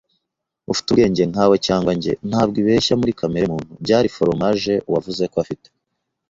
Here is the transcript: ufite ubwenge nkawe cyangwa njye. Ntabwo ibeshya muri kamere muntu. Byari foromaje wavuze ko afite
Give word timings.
ufite 0.71 0.87
ubwenge 0.89 1.23
nkawe 1.31 1.55
cyangwa 1.67 1.91
njye. 1.97 2.13
Ntabwo 2.29 2.55
ibeshya 2.61 2.93
muri 2.99 3.17
kamere 3.19 3.45
muntu. 3.53 3.71
Byari 3.85 4.07
foromaje 4.15 4.73
wavuze 4.91 5.23
ko 5.31 5.35
afite 5.43 5.67